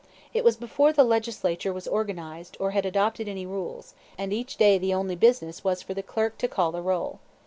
It 0.33 0.43
was 0.43 0.55
before 0.57 0.91
the 0.91 1.03
Legislature 1.03 1.71
was 1.71 1.87
organized, 1.87 2.57
or 2.59 2.71
had 2.71 2.87
adopted 2.87 3.27
any 3.27 3.45
rules; 3.45 3.93
and 4.17 4.33
each 4.33 4.57
day 4.57 4.79
the 4.79 4.95
only 4.95 5.15
business 5.15 5.63
was 5.63 5.83
for 5.83 5.93
the 5.93 6.01
clerk 6.01 6.39
to 6.39 6.47
call 6.47 6.71
the 6.71 6.81
roll. 6.81 7.19